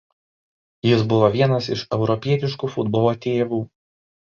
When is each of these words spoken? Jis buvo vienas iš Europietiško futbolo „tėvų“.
Jis 0.87 1.03
buvo 1.11 1.29
vienas 1.35 1.69
iš 1.77 1.85
Europietiško 1.99 2.73
futbolo 2.79 3.15
„tėvų“. 3.29 3.63